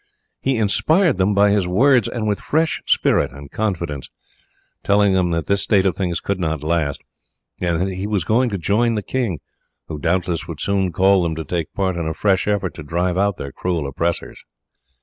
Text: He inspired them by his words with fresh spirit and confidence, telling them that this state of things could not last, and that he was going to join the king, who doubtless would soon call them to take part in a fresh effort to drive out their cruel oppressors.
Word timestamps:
He 0.39 0.57
inspired 0.57 1.17
them 1.17 1.35
by 1.35 1.51
his 1.51 1.67
words 1.67 2.09
with 2.11 2.39
fresh 2.39 2.81
spirit 2.87 3.31
and 3.31 3.51
confidence, 3.51 4.09
telling 4.81 5.13
them 5.13 5.29
that 5.29 5.45
this 5.45 5.61
state 5.61 5.85
of 5.85 5.95
things 5.95 6.19
could 6.19 6.39
not 6.39 6.63
last, 6.63 7.03
and 7.59 7.79
that 7.79 7.89
he 7.93 8.07
was 8.07 8.23
going 8.23 8.49
to 8.49 8.57
join 8.57 8.95
the 8.95 9.03
king, 9.03 9.41
who 9.89 9.99
doubtless 9.99 10.47
would 10.47 10.59
soon 10.59 10.91
call 10.91 11.21
them 11.21 11.35
to 11.35 11.45
take 11.45 11.71
part 11.75 11.97
in 11.97 12.07
a 12.07 12.15
fresh 12.15 12.47
effort 12.47 12.73
to 12.73 12.83
drive 12.83 13.15
out 13.19 13.37
their 13.37 13.51
cruel 13.51 13.85
oppressors. 13.85 14.43